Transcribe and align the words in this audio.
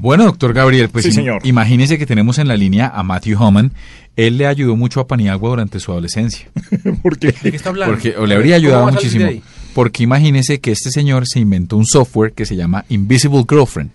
Bueno, 0.00 0.24
doctor 0.24 0.54
Gabriel, 0.54 0.88
pues 0.88 1.04
Sí, 1.04 1.12
señor. 1.12 1.40
imagínese 1.44 1.98
que 1.98 2.06
tenemos 2.06 2.38
en 2.38 2.48
la 2.48 2.56
línea 2.56 2.88
a 2.88 3.02
Matthew 3.02 3.38
Homan. 3.42 3.72
Él 4.16 4.38
le 4.38 4.46
ayudó 4.46 4.74
mucho 4.74 5.00
a 5.00 5.06
Paniagua 5.06 5.50
durante 5.50 5.78
su 5.78 5.92
adolescencia. 5.92 6.48
¿Por 7.02 7.18
qué? 7.18 7.32
¿De 7.32 7.50
qué 7.50 7.56
está 7.56 7.68
hablando? 7.68 7.94
Porque 7.94 8.16
o 8.16 8.24
le 8.26 8.34
habría 8.34 8.56
¿Cómo 8.56 8.66
ayudado 8.66 8.92
muchísimo. 8.92 9.26
Porque 9.74 10.02
imagínese 10.02 10.58
que 10.60 10.72
este 10.72 10.90
señor 10.90 11.26
se 11.28 11.38
inventó 11.40 11.76
un 11.76 11.86
software 11.86 12.32
que 12.32 12.44
se 12.44 12.56
llama 12.56 12.84
Invisible 12.88 13.44
Girlfriend. 13.48 13.90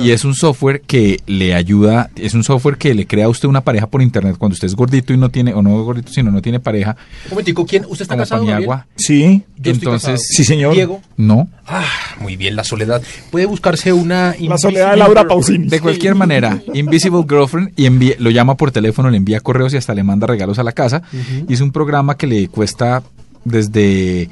Y, 0.00 0.10
es 0.10 0.24
un 0.24 0.34
software 0.34 0.80
que 0.80 1.20
le 1.26 1.54
ayuda, 1.54 2.10
es 2.16 2.34
un 2.34 2.42
software 2.44 2.76
que 2.78 2.94
le 2.94 3.06
crea 3.06 3.26
a 3.26 3.28
usted 3.28 3.48
una 3.48 3.60
pareja 3.60 3.86
por 3.86 4.02
internet 4.02 4.36
cuando 4.38 4.54
usted 4.54 4.66
es 4.66 4.74
gordito 4.74 5.12
y 5.12 5.16
no 5.16 5.28
tiene, 5.30 5.54
o 5.54 5.62
no 5.62 5.78
es 5.78 5.84
gordito, 5.84 6.12
sino 6.12 6.30
no 6.30 6.42
tiene 6.42 6.58
pareja, 6.60 6.96
Un 7.26 7.30
momentico, 7.30 7.64
¿quién? 7.64 7.84
¿Usted 7.88 8.02
está 8.02 8.16
casado, 8.16 8.44
Paniagua. 8.44 8.86
Sí. 8.96 9.42
Yo 9.56 9.72
estoy 9.72 9.72
Entonces, 9.72 10.00
casado. 10.10 10.18
Sí, 10.18 10.44
señor. 10.44 10.74
Diego. 10.74 11.00
No. 11.16 11.48
Ah, 11.66 11.84
muy 12.20 12.36
bien, 12.36 12.56
la 12.56 12.64
soledad. 12.64 13.02
Puede 13.30 13.46
buscarse 13.46 13.92
una... 13.92 14.34
La 14.40 14.58
soledad 14.58 14.90
de 14.92 14.96
Laura 14.96 15.26
Pausini. 15.28 15.68
De 15.68 15.80
cualquier 15.80 16.14
manera, 16.14 16.60
Invisible 16.74 17.24
Girlfriend 17.28 17.72
y 17.76 17.86
envía- 17.86 18.16
lo 18.18 18.30
llama 18.30 18.56
por 18.56 18.70
teléfono, 18.70 19.10
le 19.10 19.16
envía 19.16 19.40
correos 19.40 19.72
y 19.74 19.76
hasta 19.76 19.94
le 19.94 20.02
manda 20.02 20.26
regalos 20.26 20.58
a 20.58 20.62
la 20.64 20.72
casa. 20.72 21.02
Y 21.48 21.52
es 21.54 21.60
un 21.60 21.70
programa 21.72 22.16
que 22.16 22.26
le 22.26 22.48
cuesta 22.48 23.02
desde 23.44 24.28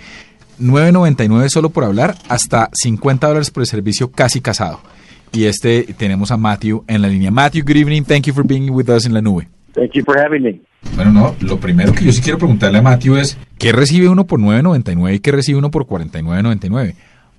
9.99 0.59 1.49
solo 1.49 1.71
por 1.71 1.85
hablar 1.85 2.17
hasta 2.29 2.71
50 2.73 3.27
dólares 3.27 3.51
por 3.51 3.63
el 3.63 3.67
servicio 3.67 4.11
casi 4.11 4.41
casado. 4.41 4.81
Y 5.33 5.45
este 5.45 5.83
tenemos 5.99 6.31
a 6.31 6.37
Matthew 6.37 6.85
en 6.87 7.03
la 7.03 7.09
línea. 7.09 7.31
Matthew, 7.31 7.65
good 7.65 7.77
evening. 7.77 8.03
Thank 8.03 8.27
you 8.27 8.35
for 8.35 8.47
being 8.47 8.71
with 8.71 8.89
us 8.89 9.07
en 9.07 9.15
la 9.15 9.21
nube. 9.21 9.49
Thank 9.75 9.93
you 9.93 10.05
for 10.05 10.19
having 10.19 10.43
me. 10.43 10.61
Bueno, 10.95 11.13
no, 11.13 11.35
lo 11.41 11.59
primero 11.59 11.93
que 11.93 12.05
yo 12.05 12.13
sí 12.13 12.23
quiero 12.23 12.39
preguntarle 12.39 12.79
a 12.79 12.83
Matthew 12.83 13.17
es, 13.17 13.37
¿qué 13.59 13.73
recibe 13.73 14.09
uno 14.09 14.27
por 14.27 14.41
9.99 14.41 15.17
y 15.17 15.19
qué 15.19 15.33
recibe 15.33 15.59
uno 15.59 15.71
por 15.71 15.87
49.99? 15.87 16.95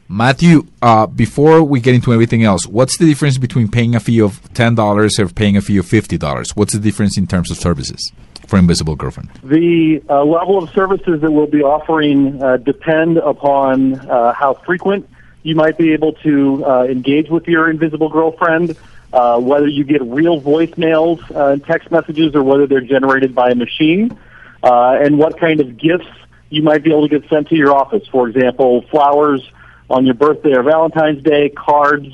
Matthew, 0.09 0.65
uh, 0.81 1.07
before 1.07 1.61
we 1.61 1.81
get 1.81 1.93
into 1.95 2.13
everything 2.13 2.43
else, 2.43 2.67
what's 2.67 2.97
the 2.97 3.05
difference 3.05 3.39
between 3.39 3.67
paying 3.67 3.95
a 3.95 3.99
fee 3.99 4.21
of 4.21 4.39
$10 4.53 5.19
or 5.19 5.33
paying 5.33 5.57
a 5.57 5.61
fee 5.61 5.79
of 5.79 5.85
$50? 5.85 6.55
What's 6.55 6.73
the 6.73 6.79
difference 6.79 7.17
in 7.17 7.27
terms 7.27 7.51
of 7.51 7.57
services 7.57 8.13
for 8.47 8.57
Invisible 8.57 8.95
Girlfriend? 8.95 9.29
The 9.43 10.01
uh, 10.09 10.23
level 10.23 10.57
of 10.57 10.69
services 10.71 11.21
that 11.21 11.31
we'll 11.31 11.47
be 11.47 11.61
offering 11.61 12.41
uh, 12.41 12.57
depend 12.57 13.17
upon 13.17 13.95
uh, 13.95 14.33
how 14.33 14.53
frequent 14.53 15.07
you 15.43 15.55
might 15.55 15.77
be 15.77 15.93
able 15.93 16.13
to 16.13 16.65
uh, 16.65 16.83
engage 16.85 17.29
with 17.29 17.47
your 17.47 17.69
invisible 17.69 18.09
girlfriend, 18.09 18.75
uh, 19.13 19.39
whether 19.39 19.67
you 19.67 19.83
get 19.83 20.01
real 20.01 20.41
voicemails 20.41 21.19
uh, 21.35 21.51
and 21.51 21.63
text 21.65 21.91
messages 21.91 22.35
or 22.35 22.43
whether 22.43 22.67
they're 22.67 22.81
generated 22.81 23.35
by 23.35 23.51
a 23.51 23.55
machine, 23.55 24.17
and 24.63 25.17
what 25.17 25.39
kind 25.39 25.59
of 25.59 25.77
gifts 25.77 26.07
you 26.49 26.61
might 26.61 26.83
be 26.83 26.91
able 26.91 27.07
to 27.07 27.19
get 27.19 27.29
sent 27.29 27.47
to 27.49 27.55
your 27.55 27.73
office. 27.73 28.05
For 28.07 28.27
example, 28.27 28.81
flowers 28.89 29.41
on 29.89 30.05
your 30.05 30.15
birthday 30.15 30.53
or 30.53 30.63
Valentine's 30.63 31.23
Day, 31.23 31.49
cards 31.49 32.07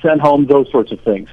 sent 0.00 0.20
home, 0.20 0.46
those 0.46 0.70
sorts 0.70 0.90
of 0.90 1.00
things. 1.00 1.28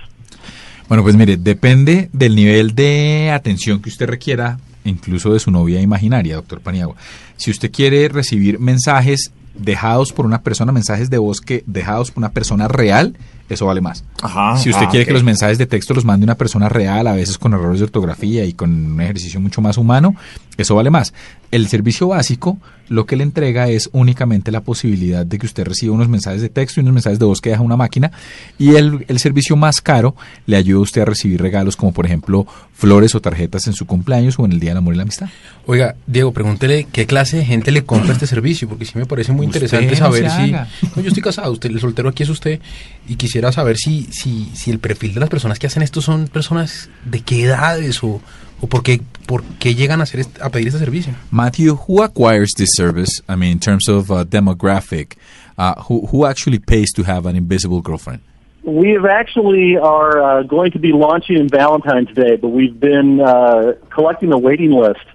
Bueno, 0.90 1.04
pues 1.04 1.16
mire, 1.16 1.38
depende 1.38 2.10
del 2.14 2.36
nivel 2.36 2.74
de 2.74 3.30
atención 3.32 3.80
que 3.80 3.90
usted 3.90 4.08
requiera, 4.08 4.60
incluso 4.84 5.32
de 5.32 5.40
su 5.40 5.52
novia 5.52 5.80
imaginaria, 5.80 6.36
doctor 6.36 6.62
Paniagua. 6.62 6.96
Si 7.38 7.52
usted 7.52 7.72
quiere 7.72 8.10
recibir 8.10 8.58
mensajes 8.58 9.32
dejados 9.54 10.12
por 10.12 10.26
una 10.26 10.42
persona, 10.42 10.72
mensajes 10.72 11.12
de 11.12 11.20
voz 11.20 11.42
que 11.42 11.64
dejados 11.68 12.10
por 12.10 12.22
una 12.22 12.32
persona 12.32 12.68
real, 12.68 13.16
eso 13.50 13.66
vale 13.66 13.82
más. 13.82 14.04
Ajá. 14.22 14.58
si 14.58 14.70
usted 14.70 14.86
ah, 14.86 14.90
quiere 14.90 15.06
que 15.06 15.14
los 15.14 15.24
mensajes 15.24 15.58
de 15.58 15.66
texto 15.66 15.94
los 15.94 16.06
mande 16.06 16.24
una 16.24 16.36
persona 16.36 16.70
real, 16.70 17.08
a 17.08 17.14
veces 17.14 17.38
con 17.38 17.54
errores 17.54 17.80
de 17.80 17.86
ortografía 17.86 18.46
y 18.46 18.54
con 18.54 18.94
un 18.94 19.02
ejercicio 19.02 19.40
mucho 19.40 19.62
más 19.62 19.78
humano, 19.78 20.16
eso 20.58 20.76
vale 20.76 20.90
más. 20.90 21.14
El 21.52 21.68
servicio 21.68 22.10
básico 22.10 22.60
lo 22.90 23.06
que 23.06 23.16
le 23.16 23.24
entrega 23.24 23.70
es 23.70 23.90
únicamente 23.94 24.52
la 24.52 24.62
posibilidad 24.62 25.26
de 25.26 25.38
que 25.38 25.46
usted 25.46 25.64
reciba 25.64 25.94
unos 25.94 26.10
mensajes 26.10 26.42
de 26.42 26.50
texto 26.50 26.80
y 26.80 26.84
unos 26.84 26.94
mensajes 26.94 27.20
de 27.20 27.26
voz 27.26 27.40
que 27.40 27.52
deja 27.52 27.62
una 27.62 27.78
máquina 27.78 28.12
y 28.58 28.76
el, 28.76 29.06
el 29.08 29.20
servicio 29.20 29.56
más 29.56 29.80
caro 29.80 30.16
le 30.48 30.58
ayuda 30.58 30.80
a 30.80 30.82
usted 30.82 31.02
a 31.02 31.06
recibir 31.06 31.40
regalos 31.40 31.76
como 31.76 31.94
por 31.94 32.06
ejemplo 32.08 32.48
flores 32.80 33.14
o 33.14 33.22
tarjetas 33.22 33.68
en 33.68 33.74
su 33.74 33.86
cumpleaños 33.86 34.40
o 34.40 34.46
en 34.46 34.54
el 34.54 34.60
Día 34.60 34.72
del 34.72 34.78
Amor 34.80 34.94
y 34.94 34.98
la 34.98 35.04
Amistad. 35.04 35.30
Oiga, 35.66 35.96
Diego, 36.08 36.32
pregúntele 36.32 36.88
qué 36.92 37.06
clase 37.06 37.38
de 37.38 37.46
gente 37.46 37.72
le 37.72 37.84
compra 37.84 38.14
este 38.14 38.26
servicio, 38.26 38.68
porque 38.68 38.86
sí 38.86 38.94
me 38.96 39.06
parece 39.06 39.34
muy 39.34 39.48
Usted 39.48 39.62
interesante 39.62 39.96
saber 39.96 40.32
si... 40.32 40.52
No, 40.52 41.02
yo 41.02 41.10
estoy 41.10 41.22
casado, 41.22 41.52
usted, 41.52 41.70
el 41.70 41.80
soltero 41.80 42.10
aquí 42.10 42.24
es 42.24 42.30
usted, 42.30 42.60
y 43.08 43.16
quisiera 43.16 43.39
saber 43.52 43.78
si, 43.78 44.04
si, 44.12 44.46
si 44.54 44.72
el 44.72 44.80
perfil 44.80 45.14
de 45.14 45.20
las 45.20 45.30
personas 45.30 45.60
que 45.60 45.68
hacen 45.68 45.84
esto 45.84 46.02
son 46.02 46.28
personas 46.28 46.90
de 47.06 47.22
qué 47.22 47.44
edades 47.46 48.04
o, 48.04 48.22
o 48.62 48.68
por, 48.68 48.84
qué, 48.84 49.02
por 49.28 49.44
qué 49.60 49.74
llegan 49.76 50.00
a, 50.00 50.04
hacer 50.04 50.20
este- 50.22 50.42
a 50.44 50.50
pedir 50.50 50.68
este 50.68 50.80
servicio. 50.80 51.14
Matthew, 51.32 51.78
who 51.88 52.04
acquires 52.04 52.54
this 52.56 52.70
service? 52.76 53.22
I 53.28 53.36
mean, 53.36 53.52
in 53.54 53.60
terms 53.60 53.88
of 53.88 54.12
uh, 54.12 54.24
demographic, 54.26 55.18
uh, 55.58 55.76
who, 55.84 56.08
who 56.08 56.26
actually 56.26 56.60
pays 56.60 56.92
to 56.94 57.04
have 57.04 57.26
an 57.26 57.36
invisible 57.36 57.82
girlfriend? 57.82 58.22
We 58.64 58.90
have 58.92 59.06
actually 59.06 59.78
are 59.78 60.22
uh, 60.22 60.44
going 60.44 60.72
to 60.72 60.80
be 60.80 60.92
launching 60.92 61.38
in 61.38 61.48
Valentine's 61.48 62.14
Day, 62.14 62.36
but 62.36 62.50
we've 62.50 62.78
been 62.80 63.22
uh, 63.22 63.74
collecting 63.90 64.34
a 64.34 64.38
waiting 64.38 64.72
list, 64.72 65.06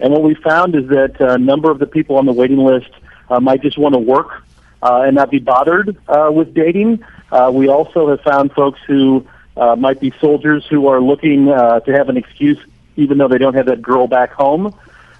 and 0.00 0.12
what 0.12 0.22
we 0.22 0.34
found 0.34 0.74
is 0.74 0.88
that 0.88 1.20
a 1.20 1.38
number 1.38 1.70
of 1.70 1.78
the 1.78 1.86
people 1.86 2.16
on 2.16 2.24
the 2.26 2.32
waiting 2.32 2.58
list 2.58 2.90
uh, 3.28 3.40
might 3.40 3.60
just 3.62 3.78
want 3.78 3.94
to 3.94 3.98
work 3.98 4.42
uh, 4.82 5.02
and 5.02 5.14
not 5.14 5.30
be 5.30 5.38
bothered 5.38 5.96
uh, 6.08 6.30
with 6.32 6.54
dating. 6.54 7.04
Uh, 7.34 7.50
we 7.50 7.66
also 7.66 8.08
have 8.08 8.20
found 8.20 8.52
folks 8.52 8.78
who 8.86 9.26
uh, 9.56 9.74
might 9.74 9.98
be 9.98 10.12
soldiers 10.20 10.64
who 10.70 10.86
are 10.86 11.00
looking 11.00 11.48
uh, 11.48 11.80
to 11.80 11.92
have 11.92 12.08
an 12.08 12.16
excuse, 12.16 12.58
even 12.94 13.18
though 13.18 13.26
they 13.26 13.38
don't 13.38 13.54
have 13.54 13.66
that 13.66 13.82
girl 13.82 14.06
back 14.06 14.30
home, 14.32 14.72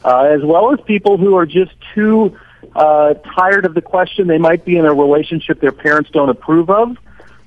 uh, 0.05 0.21
as 0.21 0.41
well 0.45 0.73
as 0.73 0.81
people 0.83 1.17
who 1.17 1.37
are 1.37 1.45
just 1.45 1.73
too 1.93 2.39
uh, 2.77 3.15
tired 3.35 3.65
of 3.65 3.75
the 3.75 3.83
question. 3.83 4.29
They 4.29 4.39
might 4.39 4.65
be 4.65 4.77
in 4.77 4.85
a 4.85 4.95
relationship 4.95 5.61
their 5.61 5.73
parents 5.73 6.09
don't 6.11 6.29
approve 6.29 6.71
of. 6.71 6.97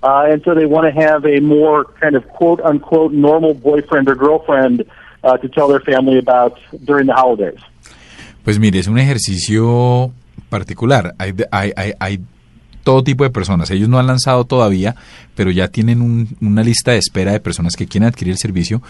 Uh, 0.03 0.27
and 0.31 0.43
so 0.43 0.53
they 0.53 0.65
want 0.65 0.85
to 0.85 1.01
have 1.01 1.25
a 1.25 1.39
more 1.39 1.85
kind 1.85 2.17
of 2.17 2.27
quote 2.27 2.59
unquote 2.59 3.13
normal 3.13 3.53
boyfriend 3.53 4.09
or 4.09 4.15
girlfriend 4.15 4.83
uh, 5.23 5.37
to 5.37 5.47
tell 5.47 5.69
their 5.69 5.79
family 5.79 6.17
about 6.17 6.59
during 6.83 7.07
the 7.07 7.13
holidays. 7.13 7.59
Pues 8.43 8.59
mire, 8.59 8.79
es 8.79 8.87
un 8.87 8.99
ejercicio 8.99 10.11
particular. 10.49 11.13
Hay, 11.19 11.33
hay, 11.51 11.73
hay, 11.75 11.93
hay 11.99 12.19
todo 12.87 13.03
tipo 13.03 13.25
de 13.25 13.29
personas. 13.31 13.69
Ellos 13.69 13.89
no 13.89 13.99
han 13.99 14.07
lanzado 14.07 14.45
todavía, 14.45 14.95
pero 15.35 15.51
ya 15.51 15.67
tienen 15.67 16.01
un- 16.01 16.37
una 16.39 16.63
lista 16.63 16.91
de 16.93 16.99
espera 16.99 17.33
de 17.33 17.41
personas 17.41 17.75
que 17.75 17.85
quieren 17.85 18.07
adquirir 18.07 18.31
el 18.31 18.37
servicio. 18.37 18.81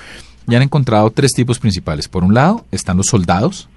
Y 0.47 0.53
han 0.53 0.61
encontrado 0.61 1.09
tres 1.09 1.31
tipos 1.33 1.57
principales. 1.57 2.07
Por 2.07 2.23
un 2.23 2.35
lado, 2.35 2.63
están 2.71 2.95
los 2.97 3.07
soldados, 3.07 3.69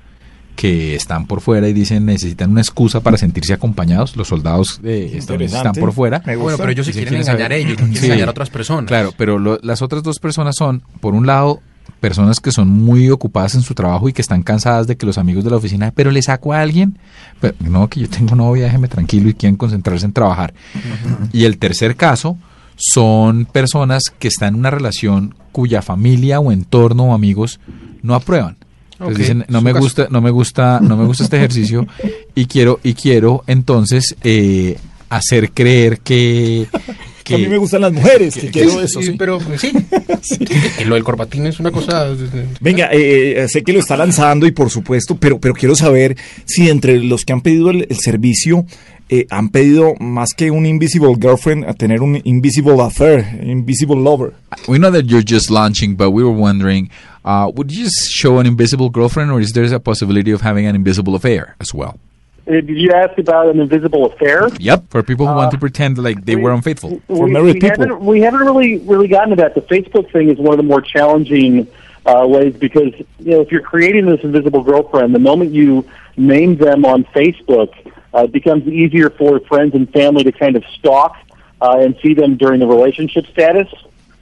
que 0.56 0.94
están 0.94 1.26
por 1.26 1.40
fuera 1.40 1.68
y 1.68 1.72
dicen 1.72 2.04
necesitan 2.04 2.50
una 2.50 2.60
excusa 2.60 3.00
para 3.00 3.16
sentirse 3.16 3.54
acompañados. 3.54 4.14
Los 4.14 4.28
soldados 4.28 4.78
eh, 4.84 5.18
están 5.40 5.72
por 5.72 5.92
fuera. 5.94 6.18
Bueno, 6.36 6.58
pero 6.58 6.70
ellos 6.70 6.84
se 6.84 6.92
Sí, 6.92 6.98
quieren 6.98 7.14
quieren 7.14 7.26
engañar 7.30 7.52
a 7.52 7.56
ellos, 7.56 7.70
no 7.72 7.76
quieren 7.86 7.96
Sí. 7.96 8.06
engañar 8.06 8.28
a 8.28 8.32
otras 8.32 8.50
personas. 8.50 8.88
Claro, 8.88 9.14
pero 9.16 9.38
lo- 9.38 9.58
las 9.62 9.80
otras 9.80 10.02
dos 10.02 10.18
personas 10.18 10.54
son, 10.58 10.82
por 11.00 11.14
un 11.14 11.26
lado, 11.26 11.62
personas 12.00 12.40
que 12.40 12.50
son 12.50 12.68
muy 12.68 13.10
ocupadas 13.10 13.54
en 13.54 13.62
su 13.62 13.74
trabajo 13.74 14.08
y 14.08 14.12
que 14.12 14.22
están 14.22 14.42
cansadas 14.42 14.86
de 14.86 14.96
que 14.96 15.06
los 15.06 15.18
amigos 15.18 15.44
de 15.44 15.50
la 15.50 15.56
oficina, 15.56 15.92
pero 15.94 16.10
le 16.10 16.22
saco 16.22 16.52
a 16.52 16.60
alguien, 16.60 16.98
pero 17.40 17.54
no, 17.60 17.88
que 17.88 18.00
yo 18.00 18.08
tengo 18.08 18.34
novia, 18.34 18.64
déjeme 18.64 18.88
tranquilo 18.88 19.28
y 19.28 19.34
quieren 19.34 19.56
concentrarse 19.56 20.06
en 20.06 20.12
trabajar. 20.12 20.54
Y 21.32 21.44
el 21.44 21.58
tercer 21.58 21.96
caso 21.96 22.38
son 22.76 23.44
personas 23.44 24.04
que 24.18 24.28
están 24.28 24.54
en 24.54 24.60
una 24.60 24.70
relación 24.70 25.34
cuya 25.52 25.82
familia 25.82 26.40
o 26.40 26.50
entorno 26.50 27.04
o 27.04 27.14
amigos 27.14 27.60
no 28.02 28.14
aprueban. 28.14 28.56
Entonces 28.92 29.18
dicen, 29.18 29.44
no 29.48 29.62
me 29.62 29.72
caso. 29.72 29.84
gusta, 29.84 30.08
no 30.10 30.20
me 30.20 30.30
gusta, 30.30 30.80
no 30.80 30.96
me 30.96 31.06
gusta 31.06 31.24
este 31.24 31.38
ejercicio 31.38 31.86
y 32.34 32.46
quiero, 32.46 32.80
y 32.82 32.94
quiero 32.94 33.44
entonces 33.46 34.14
eh, 34.22 34.78
hacer 35.08 35.52
creer 35.52 36.00
que, 36.00 36.68
que 37.30 37.36
A 37.36 37.38
mí 37.38 37.48
me 37.48 37.58
gustan 37.58 37.82
las 37.82 37.92
mujeres, 37.92 38.34
que 38.34 38.50
quiero 38.50 38.80
eso. 38.80 39.00
Sí, 39.00 39.08
sí. 39.08 39.14
pero 39.16 39.38
pues, 39.38 39.60
sí. 39.60 39.72
Que 40.78 40.84
lo 40.84 40.94
del 40.94 41.04
corbatín 41.04 41.46
es 41.46 41.60
una 41.60 41.70
cosa... 41.70 42.06
Venga, 42.60 42.90
eh, 42.92 43.42
eh, 43.42 43.48
sé 43.48 43.62
que 43.62 43.72
lo 43.72 43.78
está 43.78 43.96
lanzando 43.96 44.46
y 44.46 44.50
por 44.50 44.70
supuesto, 44.70 45.16
pero, 45.16 45.38
pero 45.38 45.54
quiero 45.54 45.74
saber 45.74 46.16
si 46.44 46.68
entre 46.68 47.02
los 47.02 47.24
que 47.24 47.32
han 47.32 47.40
pedido 47.40 47.70
el, 47.70 47.86
el 47.88 47.98
servicio 47.98 48.66
eh, 49.08 49.26
han 49.30 49.48
pedido 49.48 49.94
más 49.98 50.34
que 50.34 50.50
un 50.50 50.66
invisible 50.66 51.16
girlfriend 51.20 51.64
a 51.64 51.74
tener 51.74 52.00
un 52.00 52.20
invisible 52.24 52.80
affair, 52.80 53.40
invisible 53.42 53.96
lover. 53.96 54.34
We 54.68 54.78
know 54.78 54.92
that 54.92 55.06
you're 55.06 55.24
just 55.26 55.50
launching, 55.50 55.96
but 55.96 56.10
we 56.10 56.22
were 56.22 56.36
wondering, 56.36 56.90
uh, 57.24 57.50
would 57.54 57.72
you 57.72 57.84
just 57.84 58.08
show 58.10 58.38
an 58.38 58.46
invisible 58.46 58.88
girlfriend, 58.88 59.32
or 59.32 59.40
is 59.40 59.52
there 59.52 59.64
a 59.74 59.80
possibility 59.80 60.32
of 60.32 60.42
having 60.42 60.66
an 60.66 60.76
invisible 60.76 61.16
affair 61.16 61.56
as 61.60 61.74
well? 61.74 61.98
Did 62.50 62.68
you 62.68 62.92
ask 62.92 63.18
about 63.18 63.48
an 63.48 63.60
invisible 63.60 64.06
affair? 64.06 64.48
Yep. 64.58 64.90
For 64.90 65.02
people 65.02 65.26
who 65.26 65.34
want 65.34 65.52
to 65.52 65.58
pretend 65.58 65.98
like 65.98 66.24
they 66.24 66.36
were 66.36 66.52
unfaithful. 66.52 67.00
For 67.06 67.24
we, 67.24 67.32
married 67.32 67.54
we 67.54 67.60
people. 67.60 67.80
Haven't, 67.80 68.00
we 68.04 68.20
haven't 68.20 68.40
really 68.40 68.78
really 68.78 69.08
gotten 69.08 69.30
to 69.30 69.36
that. 69.36 69.54
The 69.54 69.62
Facebook 69.62 70.10
thing 70.12 70.28
is 70.30 70.38
one 70.38 70.52
of 70.52 70.58
the 70.58 70.64
more 70.64 70.80
challenging 70.80 71.68
uh, 72.06 72.26
ways 72.26 72.54
because 72.54 72.92
you 73.18 73.32
know 73.32 73.40
if 73.40 73.52
you're 73.52 73.62
creating 73.62 74.06
this 74.06 74.20
invisible 74.22 74.62
girlfriend, 74.62 75.14
the 75.14 75.18
moment 75.18 75.52
you 75.52 75.88
name 76.16 76.56
them 76.56 76.84
on 76.84 77.04
Facebook, 77.04 77.72
uh, 78.14 78.24
it 78.24 78.32
becomes 78.32 78.66
easier 78.66 79.10
for 79.10 79.40
friends 79.40 79.74
and 79.74 79.90
family 79.92 80.24
to 80.24 80.32
kind 80.32 80.56
of 80.56 80.64
stalk 80.78 81.16
uh, 81.60 81.76
and 81.78 81.96
see 82.02 82.14
them 82.14 82.36
during 82.36 82.60
the 82.60 82.66
relationship 82.66 83.26
status 83.26 83.68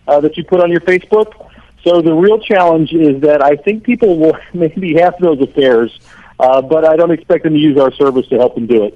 uh, 0.06 0.20
that 0.20 0.36
you 0.36 0.44
put 0.44 0.60
on 0.60 0.70
your 0.70 0.80
Facebook. 0.80 1.50
So 1.84 2.02
the 2.02 2.12
real 2.12 2.38
challenge 2.38 2.92
is 2.92 3.20
that 3.22 3.42
I 3.42 3.56
think 3.56 3.84
people 3.84 4.18
will 4.18 4.36
maybe 4.52 4.94
have 4.94 5.14
those 5.20 5.40
affairs, 5.40 5.98
uh, 6.38 6.60
but 6.62 6.84
I 6.84 6.96
don't 6.96 7.12
expect 7.12 7.44
them 7.44 7.52
to 7.54 7.58
use 7.58 7.78
our 7.80 7.92
service 7.94 8.28
to 8.30 8.36
help 8.36 8.54
them 8.54 8.66
do 8.66 8.84
it. 8.86 8.94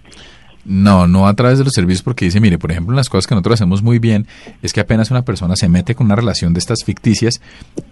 No, 0.65 1.09
no 1.09 1.27
a 1.27 1.35
través 1.35 1.59
de 1.59 1.65
los 1.65 1.73
servicios 1.75 2.05
porque 2.05 2.25
dice, 2.27 2.39
mire, 2.41 2.57
por 2.57 2.71
ejemplo, 2.71 2.95
las 2.95 3.09
cosas 3.09 3.27
que 3.27 3.35
nosotros 3.35 3.55
hacemos 3.55 3.83
muy 3.83 3.99
bien 3.99 4.29
es 4.63 4.73
que 4.73 4.79
apenas 4.79 5.11
una 5.11 5.23
persona 5.23 5.57
se 5.57 5.69
mete 5.69 5.97
con 5.97 6.07
una 6.07 6.15
relación 6.15 6.55
de 6.55 6.61
estas 6.61 6.85
ficticias, 6.85 7.41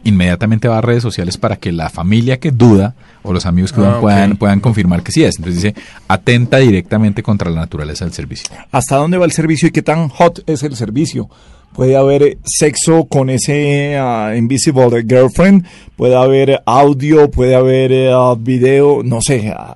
inmediatamente 0.04 0.68
va 0.68 0.78
a 0.78 0.80
redes 0.80 1.02
sociales 1.02 1.36
para 1.36 1.56
que 1.56 1.72
la 1.72 1.90
familia 1.90 2.38
que 2.38 2.52
duda 2.52 2.94
o 3.24 3.32
los 3.32 3.44
amigos 3.44 3.72
que 3.72 3.78
dudan 3.80 3.94
Ah, 3.94 3.96
ok. 3.96 4.02
puedan, 4.02 4.36
puedan 4.36 4.60
confirmar 4.60 5.02
que 5.02 5.10
sí 5.10 5.24
es. 5.24 5.36
Entonces 5.38 5.62
dice, 5.64 5.74
atenta 6.06 6.58
directamente 6.58 7.24
contra 7.24 7.50
la 7.50 7.56
naturaleza 7.60 8.04
del 8.04 8.14
servicio. 8.14 8.48
¿Hasta 8.70 8.96
dónde 8.96 9.18
va 9.18 9.24
el 9.24 9.32
servicio 9.32 9.66
y 9.66 9.72
qué 9.72 9.82
tan 9.82 10.08
hot 10.08 10.44
es 10.48 10.62
el 10.62 10.76
servicio? 10.76 11.28
Puede 11.74 11.94
haber 11.96 12.36
sexo 12.44 13.08
con 13.08 13.30
ese 13.30 13.96
ah, 13.96 14.34
Invisible 14.34 15.02
Girlfriend, 15.02 15.66
puede 15.96 16.14
haber 16.14 16.60
audio, 16.66 17.28
puede 17.28 17.54
haber 17.54 18.12
ah, 18.12 18.34
video, 18.34 19.02
no 19.02 19.20
sé. 19.20 19.54
ah. 19.56 19.74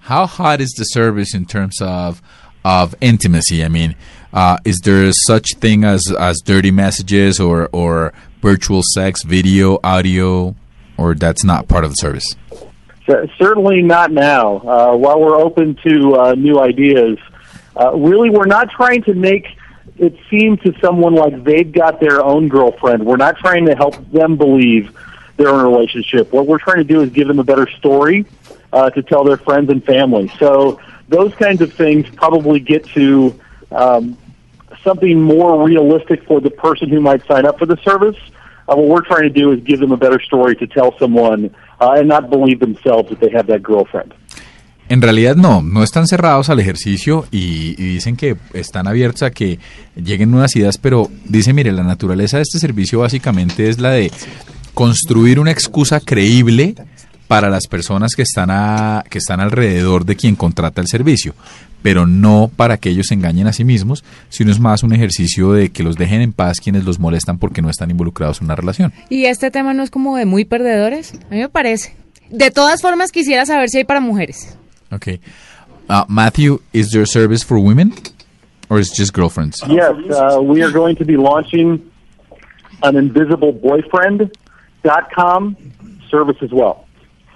How 0.00 0.26
hot 0.26 0.60
is 0.60 0.72
the 0.76 0.84
service 0.84 1.34
in 1.34 1.46
terms 1.46 1.80
of 1.80 2.20
of 2.64 2.94
intimacy? 3.00 3.64
I 3.64 3.68
mean, 3.68 3.94
uh, 4.32 4.56
is 4.64 4.80
there 4.80 5.10
such 5.12 5.54
thing 5.60 5.84
as 5.84 6.12
as 6.18 6.40
dirty 6.40 6.72
messages 6.72 7.38
or 7.38 7.68
or 7.72 8.12
virtual 8.42 8.82
sex, 8.94 9.22
video, 9.22 9.78
audio, 9.84 10.56
or 10.98 11.14
that's 11.14 11.44
not 11.44 11.68
part 11.68 11.84
of 11.84 11.90
the 11.90 11.96
service? 11.96 12.34
Certainly 13.38 13.82
not 13.82 14.10
now. 14.10 14.56
Uh, 14.58 14.96
while 14.96 15.20
we're 15.20 15.36
open 15.38 15.76
to 15.84 16.16
uh, 16.16 16.34
new 16.34 16.58
ideas, 16.60 17.18
uh, 17.76 17.94
really 17.94 18.30
we're 18.30 18.46
not 18.46 18.70
trying 18.70 19.02
to 19.04 19.14
make 19.14 19.46
it 19.98 20.16
seem 20.30 20.56
to 20.58 20.74
someone 20.80 21.14
like 21.14 21.44
they've 21.44 21.70
got 21.70 22.00
their 22.00 22.22
own 22.22 22.48
girlfriend. 22.48 23.04
We're 23.04 23.16
not 23.16 23.36
trying 23.36 23.66
to 23.66 23.74
help 23.74 23.94
them 24.10 24.36
believe 24.36 24.96
they're 25.36 25.48
in 25.48 25.60
a 25.60 25.68
relationship. 25.68 26.32
What 26.32 26.46
we're 26.46 26.58
trying 26.58 26.78
to 26.78 26.84
do 26.84 27.00
is 27.02 27.10
give 27.10 27.28
them 27.28 27.38
a 27.38 27.44
better 27.44 27.68
story 27.78 28.26
uh, 28.72 28.90
to 28.90 29.02
tell 29.02 29.24
their 29.24 29.36
friends 29.36 29.70
and 29.70 29.84
family. 29.84 30.32
So 30.38 30.80
those 31.08 31.34
kinds 31.34 31.60
of 31.60 31.72
things 31.72 32.08
probably 32.14 32.60
get 32.60 32.84
to 32.90 33.38
um, 33.70 34.16
something 34.82 35.20
more 35.20 35.64
realistic 35.66 36.24
for 36.24 36.40
the 36.40 36.50
person 36.50 36.88
who 36.88 37.00
might 37.00 37.26
sign 37.26 37.46
up 37.46 37.58
for 37.58 37.66
the 37.66 37.76
service. 37.78 38.16
Uh, 38.68 38.76
what 38.76 38.86
we're 38.88 39.04
trying 39.04 39.22
to 39.22 39.30
do 39.30 39.52
is 39.52 39.60
give 39.60 39.80
them 39.80 39.92
a 39.92 39.96
better 39.96 40.20
story 40.20 40.56
to 40.56 40.66
tell 40.66 40.96
someone 40.98 41.54
uh, 41.80 41.92
and 41.92 42.08
not 42.08 42.30
believe 42.30 42.60
themselves 42.60 43.08
that 43.10 43.20
they 43.20 43.28
have 43.28 43.46
that 43.46 43.62
girlfriend. 43.62 44.14
En 44.92 45.00
realidad 45.00 45.36
no, 45.36 45.62
no 45.62 45.82
están 45.82 46.06
cerrados 46.06 46.50
al 46.50 46.60
ejercicio 46.60 47.24
y, 47.30 47.76
dicen 47.76 48.14
que 48.14 48.36
están 48.52 48.86
abiertos 48.86 49.22
a 49.22 49.30
que 49.30 49.58
lleguen 49.96 50.30
nuevas 50.30 50.54
ideas, 50.54 50.76
pero 50.76 51.10
dice, 51.24 51.54
mire, 51.54 51.72
la 51.72 51.82
naturaleza 51.82 52.36
de 52.36 52.42
este 52.42 52.58
servicio 52.58 52.98
básicamente 52.98 53.70
es 53.70 53.80
la 53.80 53.88
de 53.88 54.12
construir 54.74 55.40
una 55.40 55.50
excusa 55.50 55.98
creíble 55.98 56.74
para 57.26 57.48
las 57.48 57.68
personas 57.68 58.14
que 58.14 58.20
están, 58.20 58.50
a, 58.50 59.02
que 59.08 59.16
están 59.16 59.40
alrededor 59.40 60.04
de 60.04 60.14
quien 60.14 60.36
contrata 60.36 60.82
el 60.82 60.88
servicio, 60.88 61.34
pero 61.80 62.06
no 62.06 62.50
para 62.54 62.76
que 62.76 62.90
ellos 62.90 63.12
engañen 63.12 63.46
a 63.46 63.54
sí 63.54 63.64
mismos, 63.64 64.04
sino 64.28 64.52
es 64.52 64.60
más 64.60 64.82
un 64.82 64.92
ejercicio 64.92 65.54
de 65.54 65.70
que 65.70 65.84
los 65.84 65.96
dejen 65.96 66.20
en 66.20 66.34
paz 66.34 66.60
quienes 66.60 66.84
los 66.84 66.98
molestan 66.98 67.38
porque 67.38 67.62
no 67.62 67.70
están 67.70 67.90
involucrados 67.90 68.42
en 68.42 68.44
una 68.44 68.56
relación. 68.56 68.92
Y 69.08 69.24
este 69.24 69.50
tema 69.50 69.72
no 69.72 69.84
es 69.84 69.90
como 69.90 70.18
de 70.18 70.26
muy 70.26 70.44
perdedores, 70.44 71.14
a 71.30 71.34
mí 71.34 71.40
me 71.40 71.48
parece. 71.48 71.96
De 72.28 72.50
todas 72.50 72.82
formas, 72.82 73.10
quisiera 73.10 73.46
saber 73.46 73.70
si 73.70 73.78
hay 73.78 73.84
para 73.84 74.00
mujeres. 74.00 74.58
Okay. 74.92 75.18
Uh, 75.88 76.04
Matthew, 76.08 76.60
is 76.72 76.90
there 76.92 77.02
a 77.02 77.06
service 77.06 77.42
for 77.42 77.58
women 77.58 77.92
or 78.70 78.78
is 78.78 78.90
it 78.92 78.96
just 78.96 79.12
girlfriends? 79.12 79.60
Yes, 79.68 79.92
uh, 80.10 80.40
we 80.42 80.62
are 80.62 80.70
going 80.70 80.94
to 80.96 81.04
be 81.04 81.16
launching 81.16 81.90
an 82.82 82.94
invisibleboyfriend.com 82.94 85.56
service 86.10 86.36
as 86.42 86.50
well. 86.52 86.86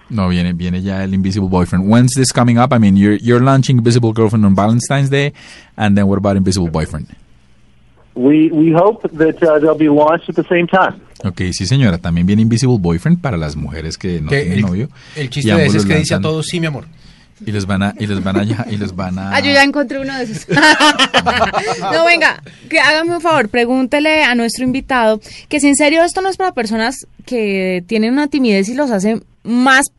No, 0.08 0.29
viene, 0.29 0.53
viene 0.53 0.81
ya 0.82 1.03
el 1.03 1.14
Invisible 1.14 1.49
Boyfriend. 1.49 1.91
When's 1.91 2.12
this 2.14 2.31
coming 2.31 2.58
up? 2.58 2.73
I 2.73 2.79
mean, 2.79 2.97
you're, 2.97 3.17
you're 3.17 3.41
launching 3.41 3.79
Invisible 3.79 4.12
Girlfriend 4.12 4.44
on 4.44 4.55
Valentine's 4.55 5.11
Day, 5.11 5.32
and 5.76 5.99
then 5.99 6.06
what 6.06 6.17
about 6.17 6.37
Invisible 6.37 6.69
Boyfriend? 6.69 7.08
We, 8.14 8.49
we 8.50 8.70
hope 8.70 9.03
that 9.03 9.43
uh, 9.43 9.58
they'll 9.58 9.75
be 9.75 9.88
launched 9.88 10.29
at 10.29 10.37
the 10.37 10.44
same 10.44 10.69
time. 10.69 11.00
Ok, 11.25 11.41
sí 11.53 11.67
señora, 11.67 11.99
también 11.99 12.25
viene 12.26 12.43
Invisible 12.43 12.79
Boyfriend 12.79 13.20
para 13.20 13.37
las 13.37 13.56
mujeres 13.56 13.99
que 13.99 14.20
no 14.20 14.31
Que 14.31 14.43
tienen 14.43 14.58
el, 14.58 14.64
novio. 14.64 14.88
el 15.17 15.29
chiste 15.29 15.53
de 15.53 15.67
ese 15.67 15.69
es 15.69 15.75
los 15.75 15.87
que 15.87 15.97
dice 15.99 16.14
a 16.14 16.20
todos, 16.20 16.47
sí, 16.47 16.61
mi 16.61 16.67
amor. 16.67 16.85
Y 17.44 17.53
les 17.53 17.67
van 17.67 17.83
a, 17.83 17.94
y 17.99 18.06
les 18.06 18.23
van 18.25 18.37
a, 18.38 18.67
y 18.71 18.77
les 18.79 18.97
van 18.97 19.19
a... 19.19 19.37
Ah, 19.37 19.41
yo 19.41 19.53
ya 19.53 19.62
encontré 19.62 20.00
uno 20.00 20.17
de 20.17 20.25
esos. 20.25 20.49
no, 21.93 22.05
venga, 22.06 22.43
que 22.71 22.81
hágame 22.81 23.15
un 23.15 23.21
favor, 23.21 23.50
pregúntele 23.50 24.23
a 24.25 24.35
nuestro 24.35 24.65
invitado 24.65 25.21
que 25.49 25.61
si 25.61 25.69
en 25.69 25.77
serio 25.77 26.03
esto 26.03 26.23
no 26.23 26.31
es 26.31 26.38
para 26.38 26.53
personas 26.53 27.06
que 27.27 27.85
tienen 27.87 28.15
una 28.15 28.29
timidez 28.29 28.71
y 28.71 28.75
los 28.75 28.91
hace 28.91 29.21
más, 29.43 29.93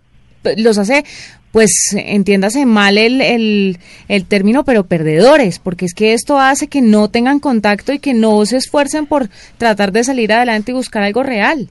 los 0.56 0.80
hace, 0.80 1.06
pues 1.52 1.72
entiéndase 1.96 2.66
mal 2.66 2.98
el, 2.98 3.22
el, 3.22 3.80
el 4.08 4.26
término, 4.26 4.64
pero 4.64 4.86
perdedores, 4.86 5.60
porque 5.60 5.86
es 5.86 5.94
que 5.94 6.14
esto 6.14 6.40
hace 6.40 6.68
que 6.68 6.82
no 6.82 7.10
tengan 7.10 7.40
contacto 7.40 7.94
y 7.94 8.00
que 8.00 8.16
no 8.16 8.44
se 8.48 8.58
esfuercen 8.58 9.06
por 9.06 9.30
tratar 9.58 9.92
de 9.92 10.04
salir 10.04 10.34
adelante 10.34 10.72
y 10.72 10.76
buscar 10.76 11.04
algo 11.04 11.22
real. 11.22 11.70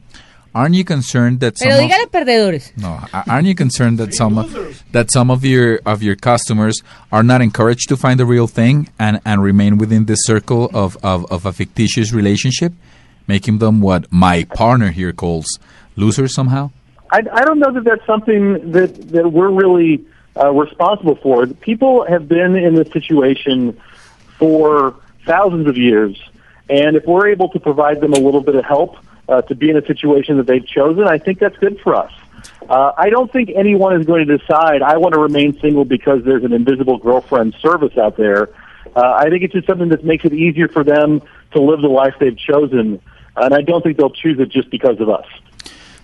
Aren't 0.54 0.74
you 0.74 0.84
concerned 0.84 1.40
that 1.40 1.58
some 1.58 1.68
Pero 1.68 1.84
of- 1.84 2.10
perdedores. 2.10 2.76
No, 2.78 2.98
aren't 3.28 3.46
you 3.46 3.54
concerned 3.54 3.98
that 3.98 4.14
some 4.14 4.38
of, 4.38 4.82
that 4.92 5.10
some 5.10 5.30
of 5.30 5.44
your 5.44 5.80
of 5.84 6.02
your 6.02 6.16
customers 6.16 6.80
are 7.12 7.22
not 7.22 7.42
encouraged 7.42 7.88
to 7.90 7.96
find 7.96 8.18
the 8.18 8.24
real 8.24 8.46
thing 8.46 8.88
and, 8.98 9.20
and 9.24 9.42
remain 9.42 9.76
within 9.76 10.06
this 10.06 10.20
circle 10.24 10.70
of, 10.72 10.96
of, 11.02 11.30
of 11.30 11.44
a 11.44 11.52
fictitious 11.52 12.12
relationship, 12.12 12.72
making 13.26 13.58
them 13.58 13.80
what 13.82 14.10
my 14.10 14.44
partner 14.44 14.90
here 14.92 15.12
calls 15.12 15.58
losers 15.96 16.34
somehow? 16.34 16.70
I, 17.10 17.18
I 17.32 17.44
don't 17.44 17.58
know 17.58 17.72
that 17.72 17.84
that's 17.84 18.04
something 18.06 18.72
that, 18.72 19.10
that 19.10 19.30
we're 19.30 19.50
really 19.50 20.04
uh, 20.36 20.50
responsible 20.52 21.16
for. 21.16 21.46
People 21.46 22.04
have 22.06 22.28
been 22.28 22.56
in 22.56 22.74
this 22.74 22.90
situation 22.92 23.78
for 24.38 24.96
thousands 25.24 25.66
of 25.68 25.76
years, 25.76 26.20
and 26.68 26.96
if 26.96 27.04
we're 27.06 27.28
able 27.28 27.48
to 27.50 27.60
provide 27.60 28.00
them 28.00 28.12
a 28.12 28.18
little 28.18 28.42
bit 28.42 28.54
of 28.54 28.64
help 28.64 28.96
uh, 29.28 29.42
to 29.42 29.54
be 29.54 29.70
in 29.70 29.76
a 29.76 29.86
situation 29.86 30.36
that 30.38 30.46
they've 30.46 30.66
chosen, 30.66 31.04
I 31.04 31.18
think 31.18 31.38
that's 31.38 31.56
good 31.58 31.80
for 31.80 31.94
us. 31.94 32.12
Uh, 32.68 32.92
I 32.96 33.10
don't 33.10 33.32
think 33.32 33.50
anyone 33.54 34.00
is 34.00 34.06
going 34.06 34.26
to 34.26 34.38
decide 34.38 34.82
I 34.82 34.96
want 34.96 35.14
to 35.14 35.20
remain 35.20 35.58
single 35.60 35.84
because 35.84 36.24
there's 36.24 36.44
an 36.44 36.52
invisible 36.52 36.98
girlfriend 36.98 37.54
service 37.60 37.96
out 37.96 38.16
there. 38.16 38.50
Uh, 38.94 39.14
I 39.18 39.30
think 39.30 39.42
it's 39.42 39.52
just 39.52 39.66
something 39.66 39.88
that 39.90 40.04
makes 40.04 40.24
it 40.24 40.32
easier 40.32 40.68
for 40.68 40.82
them 40.82 41.22
to 41.52 41.60
live 41.60 41.80
the 41.80 41.88
life 41.88 42.14
they've 42.18 42.36
chosen, 42.36 43.00
and 43.36 43.54
I 43.54 43.62
don't 43.62 43.82
think 43.82 43.98
they'll 43.98 44.10
choose 44.10 44.38
it 44.40 44.48
just 44.48 44.70
because 44.70 45.00
of 45.00 45.08
us. 45.08 45.26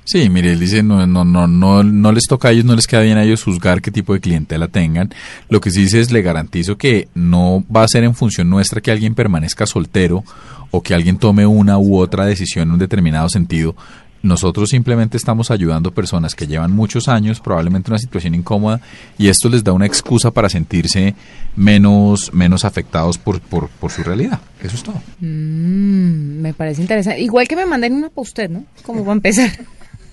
Sí, 0.05 0.29
mire, 0.29 0.53
él 0.53 0.59
dice, 0.59 0.83
no, 0.83 1.07
no, 1.07 1.25
no, 1.25 1.47
no, 1.47 1.85
no 1.85 2.13
les 2.13 2.25
toca 2.25 2.49
a 2.49 2.51
ellos, 2.51 2.65
no 2.65 2.75
les 2.75 2.87
queda 2.87 3.03
bien 3.03 3.19
a 3.19 3.25
ellos 3.25 3.45
juzgar 3.45 3.81
qué 3.81 3.91
tipo 3.91 4.15
de 4.15 4.21
clientela 4.21 4.67
tengan. 4.69 5.11
Lo 5.49 5.61
que 5.61 5.71
sí 5.71 5.83
dice 5.83 6.01
es, 6.01 6.11
le 6.11 6.23
garantizo 6.23 6.77
que 6.77 7.09
no 7.15 7.65
va 7.75 7.85
a 7.85 7.89
ser 7.89 8.03
en 8.03 8.15
función 8.15 8.51
nuestra 8.51 8.81
que 8.81 8.91
alguien 8.91 9.15
permanezca 9.15 9.65
soltero 9.65 10.25
o 10.73 10.83
que 10.83 10.95
alguien 10.95 11.19
tome 11.19 11.47
una 11.47 11.79
u 11.79 11.99
otra 11.99 12.27
decisión 12.27 12.69
en 12.69 12.73
un 12.73 12.79
determinado 12.81 13.29
sentido. 13.29 13.77
Nosotros 14.23 14.71
simplemente 14.71 15.17
estamos 15.17 15.51
ayudando 15.51 15.91
personas 15.91 16.37
que 16.37 16.47
llevan 16.47 16.71
muchos 16.73 17.09
años, 17.09 17.41
probablemente 17.41 17.91
una 17.91 17.99
situación 17.99 18.37
incómoda, 18.37 18.81
y 19.19 19.29
esto 19.29 19.49
les 19.49 19.65
da 19.65 19.73
una 19.73 19.87
excusa 19.87 20.31
para 20.31 20.49
sentirse 20.49 21.15
menos, 21.57 22.33
menos 22.33 22.65
afectados 22.65 23.19
por, 23.19 23.41
por, 23.41 23.91
su 23.91 24.05
realidad. 24.05 24.41
Eso 24.63 24.77
es 24.77 24.83
todo. 24.85 25.03
Mm, 25.21 26.41
me 26.41 26.55
parece 26.55 26.83
interesante. 26.83 27.21
Igual 27.21 27.49
que 27.49 27.57
me 27.57 27.67
manden 27.67 27.95
una 27.95 28.11
para 28.11 28.23
usted, 28.23 28.49
¿no? 28.49 28.65
Como 28.85 29.05
va 29.05 29.13
a 29.13 29.17
empezar. 29.17 29.51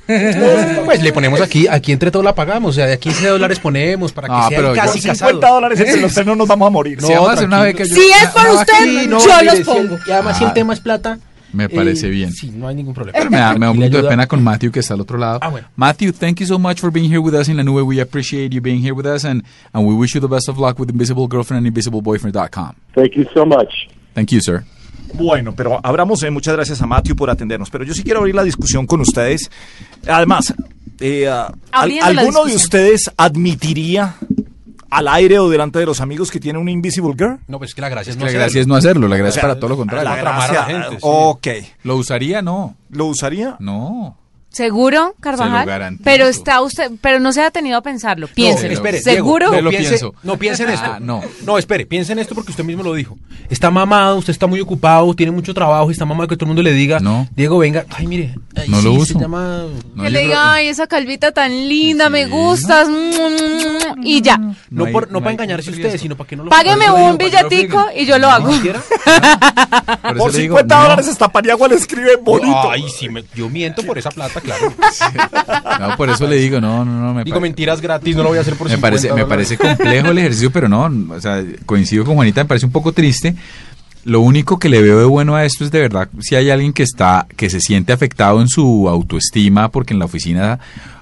Pues 0.85 1.03
le 1.03 1.13
ponemos 1.13 1.39
aquí, 1.41 1.67
aquí 1.67 1.91
entre 1.91 2.09
todos 2.09 2.25
la 2.25 2.33
pagamos, 2.33 2.71
o 2.71 2.73
sea, 2.73 2.87
de 2.87 2.97
15 2.97 3.27
dólares 3.27 3.59
ponemos 3.59 4.11
para 4.11 4.27
que 4.27 4.33
No, 4.33 4.47
sea 4.49 4.57
pero 4.57 4.73
casi 4.73 4.99
yo- 4.99 5.09
casado. 5.09 5.29
50 5.31 5.49
dólares 5.53 5.79
entre 5.79 6.01
los 6.01 6.13
tres 6.13 6.25
no 6.25 6.35
nos 6.35 6.47
vamos 6.47 6.67
a 6.67 6.69
morir. 6.71 6.99
No, 7.01 7.07
Si 7.07 7.13
una 7.13 7.69
yo- 7.71 7.85
Si 7.85 7.99
es 8.09 8.29
por 8.33 8.43
No, 8.43 8.53
usted, 8.59 8.73
aquí 8.73 9.07
no, 9.07 9.19
yo 9.19 9.25
mire, 9.27 9.43
los 9.45 9.53
si 9.53 9.59
el- 9.59 9.65
pongo. 9.65 9.99
y 10.05 10.11
además 10.11 10.37
si 10.37 10.43
el 10.45 10.53
tema 10.53 10.73
es 10.73 10.79
plata. 10.79 11.19
Me 11.51 11.63
eh, 11.65 11.69
parece 11.69 12.09
bien. 12.09 12.31
Sí, 12.31 12.51
no 12.55 12.67
hay 12.67 12.75
ningún 12.75 12.93
problema. 12.93 13.17
Me 13.29 13.37
da, 13.37 13.53
me 13.53 13.65
da 13.65 13.71
un 13.71 13.77
poquito 13.77 14.01
de 14.03 14.07
pena 14.09 14.27
con 14.27 14.43
Matthew 14.43 14.71
que 14.71 14.81
está 14.81 14.93
al 14.93 15.01
otro 15.01 15.17
lado. 15.17 15.39
Ah, 15.41 15.49
bueno. 15.49 15.67
Matthew, 15.75 16.11
thank 16.13 16.37
you 16.39 16.45
so 16.45 16.59
much 16.59 16.79
for 16.79 16.91
being 16.91 17.09
here 17.09 17.17
with 17.19 17.33
us 17.33 17.49
in 17.49 17.57
La 17.57 17.63
Nube. 17.63 17.81
We 17.81 17.99
appreciate 18.01 18.49
you 18.53 18.61
being 18.61 18.81
here 18.83 18.93
with 18.93 19.07
us 19.07 19.25
and, 19.25 19.43
and 19.73 19.87
we 19.87 19.95
wish 19.95 20.13
you 20.13 20.21
the 20.21 20.27
best 20.27 20.47
of 20.47 20.59
luck 20.59 20.77
with 20.79 20.91
Invisible 20.91 21.27
Girlfriend 21.27 21.65
and 21.65 21.75
InvisibleBoyfriend.com. 21.75 22.75
Thank 22.93 23.15
you 23.15 23.25
so 23.33 23.45
much. 23.45 23.87
Thank 24.13 24.31
you, 24.31 24.41
sir. 24.41 24.63
Bueno, 25.13 25.53
pero 25.55 25.79
abramos, 25.83 26.21
eh, 26.23 26.29
muchas 26.31 26.53
gracias 26.55 26.81
a 26.81 26.85
Matthew 26.87 27.15
por 27.15 27.29
atendernos, 27.29 27.69
pero 27.69 27.83
yo 27.83 27.93
sí 27.93 28.03
quiero 28.03 28.19
abrir 28.19 28.35
la 28.35 28.43
discusión 28.43 28.85
con 28.85 29.01
ustedes. 29.01 29.49
Además, 30.07 30.53
eh, 30.99 31.27
ah, 31.27 31.51
al- 31.71 31.99
¿alguno 32.17 32.45
de 32.45 32.55
ustedes 32.55 33.09
admitiría, 33.17 34.15
al 34.91 35.07
aire 35.07 35.39
o 35.39 35.49
delante 35.49 35.77
de 35.79 35.85
los 35.85 36.01
amigos 36.01 36.31
que 36.31 36.39
tiene 36.39 36.57
un 36.59 36.67
Invisible 36.69 37.13
Girl? 37.17 37.39
No, 37.47 37.57
pues 37.59 37.71
es 37.71 37.75
que 37.75 37.81
la 37.81 37.89
gracia 37.89 38.11
es, 38.11 38.15
Es 38.15 38.17
no 38.17 38.25
la 38.25 38.27
hacerlo. 38.29 38.43
gracia 38.45 38.61
es 38.61 38.67
no 38.67 38.75
hacerlo, 38.75 39.07
la 39.07 39.17
gracia 39.17 39.29
O 39.29 39.33
sea, 39.33 39.41
es 39.41 39.47
para 39.47 39.59
todo 39.59 39.69
lo 39.69 39.77
contrario. 39.77 40.03
la 40.05 40.13
a 40.13 40.15
la 40.17 40.21
gracia- 40.21 40.63
gente, 40.65 40.89
sí. 40.91 40.97
Ok. 41.01 41.47
¿Lo 41.83 41.95
usaría? 41.97 42.41
No. 42.41 42.75
¿Lo 42.89 43.05
usaría? 43.05 43.55
No. 43.59 44.17
¿Seguro, 44.51 45.15
Carvajal? 45.19 45.65
garantizo. 45.67 46.03
Pero 46.03 46.25
está 46.27 46.61
usted, 46.61 46.91
pero 47.01 47.19
no 47.19 47.31
se 47.31 47.41
ha 47.41 47.51
tenido 47.51 47.77
a 47.77 47.81
pensarlo. 47.81 48.27
Piense. 48.27 48.67
No, 48.67 48.73
espere, 48.73 48.99
¿Seguro? 49.01 49.51
Diego, 49.51 49.63
no, 49.63 49.69
piense, 49.69 49.89
pienso. 49.89 50.15
no 50.23 50.37
piense 50.37 50.63
en 50.63 50.69
esto. 50.71 50.91
Ah, 50.93 50.99
no. 50.99 51.21
No, 51.45 51.57
espere, 51.59 51.85
piense 51.85 52.13
en 52.13 52.19
esto 52.19 52.33
porque 52.33 52.51
usted 52.51 52.63
mismo 52.63 52.81
lo 52.83 52.93
dijo. 52.95 53.17
Está 53.49 53.69
mamado, 53.69 54.17
usted 54.17 54.31
está 54.31 54.47
muy 54.47 54.59
ocupado, 54.59 55.13
tiene 55.13 55.31
mucho 55.31 55.53
trabajo, 55.53 55.91
está 55.91 56.03
mamado 56.05 56.27
que 56.27 56.35
todo 56.35 56.45
el 56.45 56.49
mundo 56.49 56.63
le 56.63 56.73
diga, 56.73 56.99
No. 56.99 57.27
Diego, 57.35 57.59
venga, 57.59 57.85
ay, 57.95 58.07
mire, 58.07 58.35
ay, 58.55 58.67
No 58.69 58.77
lo 58.81 58.91
sí, 58.91 58.97
uso. 58.97 59.13
Se 59.13 59.19
llama... 59.19 59.65
No, 59.95 60.03
que 60.03 60.09
le 60.09 60.17
creo- 60.19 60.27
diga, 60.29 60.53
ay, 60.53 60.67
esa 60.67 60.87
calvita 60.87 61.31
tan 61.31 61.51
linda, 61.69 62.09
me 62.09 62.25
gustas. 62.25 62.87
Y 64.03 64.21
ya. 64.21 64.37
No, 64.37 64.55
No 64.71 64.85
hay- 64.85 64.93
por, 64.93 65.07
no 65.07 65.13
no 65.13 65.19
para 65.21 65.31
engañarse 65.33 65.71
riesgo. 65.71 65.87
usted, 65.87 65.99
sino 65.99 66.15
para 66.17 66.27
que 66.27 66.35
no 66.35 66.43
lo 66.45 66.49
Págueme 66.49 66.89
un 66.91 67.17
billetico 67.17 67.85
y 67.95 68.05
yo 68.05 68.17
lo 68.17 68.29
hago. 68.29 68.49
¿Quiera? 68.61 68.81
Por, 70.01 70.11
eso 70.11 70.17
Por 70.17 70.33
le 70.33 70.39
digo, 70.41 70.55
50 70.57 70.75
no. 70.75 70.81
dólares 70.83 71.07
hasta 71.07 71.27
Paniagua 71.29 71.67
le 71.67 71.75
escribe 71.75 72.15
bonito. 72.17 72.69
Ay, 72.71 72.83
sí, 72.89 73.09
me- 73.09 73.23
yo 73.35 73.49
miento 73.49 73.83
por 73.83 73.97
esa 73.97 74.09
plata, 74.11 74.38
claro. 74.41 74.73
No, 75.79 75.95
por 75.95 76.09
eso 76.09 76.27
le 76.27 76.37
digo, 76.37 76.59
no, 76.59 76.83
no, 76.83 76.99
no. 76.99 77.13
Me, 77.13 77.23
Digo 77.23 77.39
mentiras 77.39 77.81
gratis, 77.81 78.15
no 78.15 78.23
lo 78.23 78.29
voy 78.29 78.37
a 78.37 78.41
hacer 78.41 78.55
por 78.55 78.67
me 78.67 78.75
50 78.75 78.81
parece, 78.81 79.13
me 79.13 79.25
parece 79.25 79.57
complejo 79.57 80.07
el 80.09 80.17
ejercicio, 80.17 80.51
pero 80.51 80.67
no, 80.67 80.91
o 81.09 81.21
sea, 81.21 81.43
coincido 81.65 82.05
con 82.05 82.15
Juanita, 82.15 82.43
me 82.43 82.47
parece 82.47 82.65
un 82.65 82.71
poco 82.71 82.91
triste. 82.91 83.35
Lo 84.05 84.21
único 84.21 84.59
que 84.59 84.69
le 84.69 84.81
veo 84.81 84.99
de 84.99 85.05
bueno 85.05 85.35
a 85.35 85.43
esto 85.43 85.65
es 85.65 85.71
de 85.71 85.79
verdad 85.79 86.07
si 86.19 86.35
hay 86.35 86.49
alguien 86.49 86.71
que 86.71 86.83
está, 86.83 87.27
que 87.35 87.49
se 87.49 87.59
siente 87.59 87.91
afectado 87.91 88.39
en 88.41 88.47
su 88.47 88.87
autoestima 88.87 89.69
porque 89.69 89.93
en 89.93 89.99
la 89.99 90.05
oficina 90.05 90.59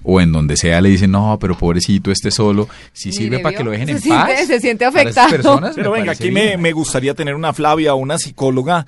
o 0.09 0.21
en 0.21 0.31
donde 0.31 0.55
sea 0.55 0.79
le 0.79 0.87
dicen, 0.87 1.11
no, 1.11 1.37
pero 1.39 1.57
pobrecito, 1.57 2.11
esté 2.11 2.31
solo, 2.31 2.69
si 2.93 3.11
sirve 3.11 3.39
para 3.39 3.57
que 3.57 3.63
lo 3.63 3.71
dejen 3.71 3.87
Se 3.87 3.91
en 3.93 4.01
siente- 4.01 4.17
paz. 4.35 4.47
se 4.47 4.59
siente 4.61 4.85
Para 4.89 5.01
esas 5.09 5.17
afectado. 5.25 5.29
personas 5.59 5.75
Pero 5.75 5.91
venga, 5.91 6.13
aquí 6.13 6.31
me, 6.31 6.55
me 6.55 6.71
gustaría 6.71 7.13
tener 7.13 7.35
una 7.35 7.51
Flavia, 7.51 7.93
una 7.93 8.17
psicóloga, 8.17 8.85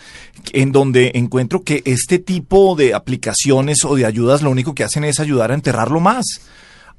en 0.53 0.71
donde 0.71 1.11
encuentro 1.15 1.61
que 1.63 1.81
este 1.85 2.19
tipo 2.19 2.75
de 2.77 2.93
aplicaciones 2.93 3.83
o 3.83 3.95
de 3.95 4.05
ayudas 4.05 4.41
lo 4.41 4.49
único 4.49 4.73
que 4.73 4.85
hacen 4.85 5.03
es 5.03 5.19
ayudar 5.19 5.51
a 5.51 5.55
enterrarlo 5.55 5.99
más, 5.99 6.25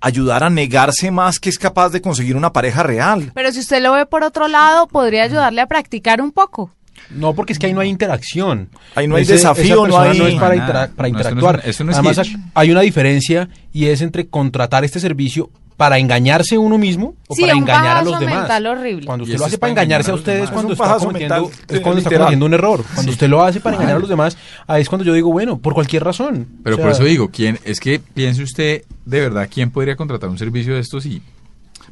ayudar 0.02 0.44
a 0.44 0.50
negarse 0.50 1.10
más 1.10 1.38
que 1.40 1.48
es 1.48 1.58
capaz 1.58 1.88
de 1.90 2.00
conseguir 2.02 2.36
una 2.36 2.52
pareja 2.52 2.82
real. 2.82 3.32
Pero 3.34 3.52
si 3.52 3.60
usted 3.60 3.82
lo 3.82 3.92
ve 3.92 4.04
por 4.06 4.22
otro 4.22 4.48
lado, 4.48 4.86
podría 4.86 5.22
ayudarle 5.24 5.60
a 5.62 5.66
practicar 5.66 6.20
un 6.20 6.32
poco. 6.32 6.70
No, 7.10 7.34
porque 7.34 7.52
es 7.52 7.58
que 7.58 7.66
ahí 7.66 7.72
no 7.72 7.80
hay 7.80 7.88
interacción. 7.88 8.68
Ahí 8.94 9.08
no 9.08 9.16
hay 9.16 9.22
Ese- 9.22 9.32
desafío, 9.34 9.86
esa 9.86 9.88
no 9.88 9.98
hay- 10.00 10.18
no 10.18 10.26
es 10.26 10.34
para, 10.34 10.48
No 10.48 10.52
hay 10.52 10.58
intera- 10.58 10.72
nada. 10.72 10.90
para 10.94 11.08
No, 11.08 11.18
esto 11.18 11.24
no 11.24 11.30
es 11.30 11.36
interactuar. 11.36 11.54
un- 11.64 11.70
esto 11.70 11.84
no 11.84 11.90
es 11.92 11.98
Además, 11.98 12.30
hay 12.54 12.70
una 12.70 12.80
diferencia 12.82 13.48
y 13.72 13.86
es 13.86 14.00
entre 14.02 14.28
contratar 14.28 14.84
este 14.84 15.00
servicio 15.00 15.50
para 15.76 15.98
engañarse 15.98 16.58
uno 16.58 16.76
mismo 16.76 17.14
o 17.26 17.34
Sí, 17.34 17.40
para 17.40 17.54
engañar 17.54 17.96
a 17.96 18.02
los 18.04 18.20
demás. 18.20 18.40
mental 18.40 18.66
horrible. 18.66 19.06
Cuando 19.06 19.24
usted 19.24 19.38
lo 19.38 19.46
hace 19.46 19.56
para 19.56 19.70
engañarse 19.70 20.10
a 20.10 20.14
ustedes 20.14 20.50
cuando 20.50 20.74
Es 20.74 20.78
un 20.78 20.84
está 20.86 20.98
cometiendo, 20.98 21.34
mental, 21.36 21.60
es 21.76 21.80
cuando 21.80 21.98
está 22.00 22.10
cometiendo 22.10 22.46
un 22.46 22.54
error. 22.54 22.84
Cuando 22.94 23.10
Sí. 23.12 23.14
usted 23.14 23.28
lo 23.30 23.42
hace 23.42 23.60
para 23.60 23.76
engañar 23.76 23.96
a 23.96 23.98
los 23.98 24.08
demás, 24.10 24.36
ahí 24.66 24.82
es 24.82 24.88
cuando 24.90 25.06
yo 25.06 25.14
digo, 25.14 25.32
bueno, 25.32 25.58
por 25.58 25.72
cualquier 25.72 26.04
razón. 26.04 26.46
Pero 26.62 26.76
O 26.76 26.76
sea, 26.76 26.84
por 26.84 26.92
eso 26.92 27.04
digo, 27.04 27.30
¿quién, 27.32 27.58
es 27.64 27.80
que 27.80 27.98
piense 27.98 28.42
usted, 28.42 28.82
de 29.06 29.20
verdad, 29.20 29.48
¿quién 29.50 29.70
podría 29.70 29.96
contratar 29.96 30.28
un 30.28 30.36
servicio 30.38 30.74
de 30.74 30.80
estos 30.80 31.06
y 31.06 31.22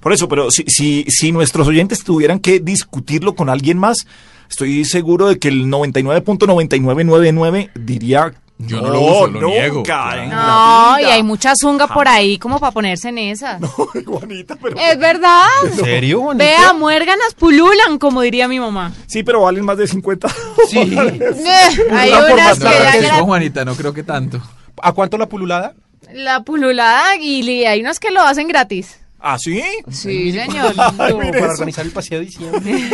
Por 0.00 0.12
eso, 0.12 0.28
pero 0.28 0.48
si, 0.52 0.64
si, 0.68 1.04
si 1.08 1.32
nuestros 1.32 1.66
oyentes 1.66 2.04
tuvieran 2.04 2.38
que 2.38 2.60
discutirlo 2.60 3.34
con 3.34 3.48
alguien 3.48 3.78
más, 3.78 4.06
estoy 4.48 4.84
seguro 4.84 5.28
de 5.28 5.38
que 5.38 5.48
el 5.48 5.66
99.9999 5.66 7.70
diría... 7.74 8.32
Yo 8.60 8.82
no 8.82 8.88
lo 8.90 9.00
uso, 9.00 9.26
lo 9.28 9.40
nunca 9.40 9.54
niego, 9.54 9.84
claro. 9.84 10.26
No, 10.26 10.98
y 10.98 11.02
vida". 11.02 11.14
hay 11.14 11.22
mucha 11.22 11.52
zunga 11.54 11.86
por 11.86 12.08
ahí 12.08 12.38
como 12.38 12.58
para 12.58 12.72
ponerse 12.72 13.10
en 13.10 13.18
esas. 13.18 13.62
Ay, 13.94 14.02
Juanita, 14.04 14.56
pero... 14.60 14.76
Es 14.76 14.98
verdad. 14.98 15.44
¿En 15.64 15.76
serio, 15.76 16.22
Juanita? 16.22 16.44
Vea, 16.44 16.72
muérganas 16.72 17.34
pululan, 17.34 17.98
como 18.00 18.20
diría 18.20 18.48
mi 18.48 18.58
mamá. 18.58 18.92
Sí, 19.06 19.22
pero 19.22 19.42
valen 19.42 19.64
más 19.64 19.78
de 19.78 19.86
50 19.86 20.28
Sí. 20.68 20.78
Eh, 20.78 21.86
hay 21.92 22.10
por 22.10 22.32
unas 22.32 22.58
que 22.58 22.64
No, 22.64 22.70
ya 22.72 22.92
que 23.00 23.06
no, 23.06 23.24
Juanita, 23.26 23.64
no 23.64 23.76
creo 23.76 23.94
que 23.94 24.02
tanto. 24.02 24.42
¿A 24.82 24.90
cuánto 24.90 25.16
la 25.18 25.28
pululada? 25.28 25.74
La 26.12 26.42
pululada 26.42 27.14
y 27.16 27.64
hay 27.64 27.80
unas 27.80 28.00
que 28.00 28.10
lo 28.10 28.22
hacen 28.22 28.48
gratis. 28.48 28.98
¿Ah, 29.20 29.36
sí? 29.38 29.62
Sí, 29.90 30.32
señor. 30.32 30.74
Para 30.96 31.08
eso. 31.08 31.44
organizar 31.52 31.84
el 31.84 31.92
paseo 31.92 32.20
de 32.20 32.26
diciembre. 32.26 32.60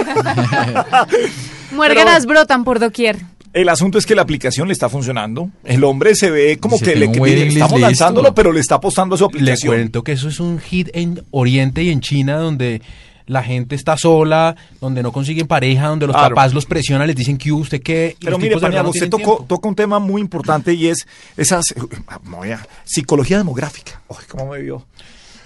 Muérganas 1.73 2.27
brotan 2.27 2.65
por 2.65 2.79
doquier. 2.81 3.19
El 3.53 3.69
asunto 3.69 3.99
es 3.99 4.07
que 4.07 4.15
la 4.17 4.23
aplicación 4.23 4.67
le 4.67 4.73
está 4.73 4.89
funcionando. 4.89 5.49
El 5.63 5.85
hombre 5.85 6.15
se 6.17 6.31
ve 6.31 6.59
como 6.59 6.77
Dice, 6.77 6.93
que 6.95 6.99
le, 6.99 7.07
le 7.07 7.47
estamos 7.47 7.73
listo. 7.73 7.79
lanzándolo, 7.79 8.35
pero 8.35 8.51
le 8.53 8.59
está 8.61 8.77
apostando 8.77 9.15
a 9.15 9.19
su 9.19 9.25
Le 9.25 9.29
aplicación. 9.29 9.75
cuento 9.75 10.03
que 10.03 10.13
eso 10.13 10.29
es 10.29 10.41
un 10.41 10.59
hit 10.59 10.89
en 10.93 11.23
Oriente 11.31 11.83
y 11.85 11.91
en 11.91 12.01
China 12.01 12.39
donde 12.39 12.83
la 13.27 13.43
gente 13.45 13.77
está 13.77 13.97
sola, 13.97 14.57
donde 14.81 15.03
no 15.05 15.13
consiguen 15.13 15.47
pareja, 15.47 15.87
donde 15.87 16.07
los 16.09 16.17
Claro. 16.17 16.35
papás 16.35 16.53
los 16.53 16.67
presionan, 16.67 17.07
les 17.07 17.15
dicen 17.17 17.39
que 17.39 17.53
usted 17.53 17.81
qué. 17.81 18.17
Pero 18.21 18.39
mire, 18.39 18.57
no 18.57 18.89
usted 18.91 19.09
tocó, 19.09 19.45
toca 19.49 19.69
un 19.69 19.77
tema 19.77 20.01
muy 20.01 20.21
importante 20.21 20.75
y 20.75 20.89
es 20.89 21.07
esa 21.37 21.61
psicología 22.85 23.39
demográfica. 23.39 24.03
Ay, 24.11 24.25
¿cómo 24.29 24.51
me 24.51 24.59
vio? 24.63 24.85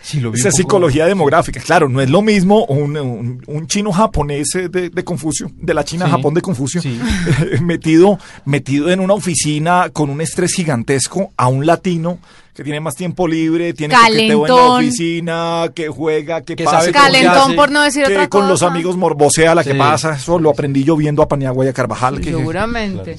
Sí, 0.00 0.20
lo 0.20 0.30
vi 0.30 0.38
Esa 0.40 0.50
psicología 0.50 1.06
demográfica. 1.06 1.60
Claro, 1.60 1.88
no 1.88 2.00
es 2.00 2.08
lo 2.08 2.22
mismo 2.22 2.64
un, 2.66 2.96
un- 2.96 3.42
un 3.46 3.66
chino 3.66 3.92
japonés 3.92 4.54
eh, 4.54 4.68
de, 4.68 4.88
de 4.90 5.04
Confucio, 5.04 5.50
de 5.56 5.74
la 5.74 5.84
China 5.84 6.06
Sí, 6.06 6.10
Japón 6.12 6.34
de 6.34 6.40
Confucio, 6.40 6.80
sí. 6.80 6.98
metido, 7.62 8.18
metido 8.44 8.90
en 8.90 9.00
una 9.00 9.14
oficina 9.14 9.90
con 9.92 10.08
un 10.10 10.20
estrés 10.20 10.52
gigantesco 10.54 11.32
a 11.36 11.48
un 11.48 11.66
latino 11.66 12.18
que 12.54 12.64
tiene 12.64 12.80
más 12.80 12.96
tiempo 12.96 13.28
libre, 13.28 13.72
tiene 13.72 13.94
coqueteo 13.94 14.18
en 14.20 14.28
la 14.28 14.46
Calentón. 14.48 14.76
oficina, 14.78 15.64
que 15.74 15.88
juega, 15.88 16.40
que, 16.40 16.56
Que 16.56 16.64
pasa, 16.64 16.86
que- 16.86 16.92
Calentón 16.92 17.54
por 17.54 17.70
no 17.70 17.82
decir 17.82 18.04
que 18.04 18.12
otra 18.14 18.28
con 18.28 18.40
cosa. 18.42 18.50
los 18.50 18.62
amigos 18.62 18.96
morbosea 18.96 19.54
la 19.54 19.62
que 19.62 19.74
pasa. 19.76 20.14
Eso 20.14 20.38
lo 20.38 20.50
aprendí 20.50 20.82
yo 20.84 20.96
viendo 20.96 21.22
a 21.22 21.28
Paniagua 21.28 21.64
y 21.66 21.68
a 21.68 21.72
Carvajal. 21.72 22.20
que- 22.20 22.30
Seguramente. 22.30 23.16